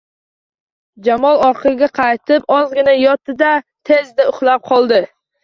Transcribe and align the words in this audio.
Jamol 1.07 1.41
orqaga 1.47 1.89
qaytib 1.99 2.49
ozgina 2.57 2.97
yotdi-da, 3.01 3.53
tezda 3.93 4.29
uxlab 4.35 4.67
qoldi 4.73 5.01